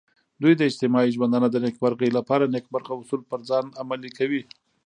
دوی 0.41 0.53
د 0.57 0.61
اجتماعي 0.69 1.09
ژوندانه 1.15 1.47
د 1.51 1.57
نیکمرغۍ 1.65 2.09
لپاره 2.17 2.51
نیکمرغه 2.55 2.93
اصول 2.97 3.21
پر 3.29 3.39
ځان 3.49 3.65
عملي 3.81 4.11
کوي. 4.17 4.41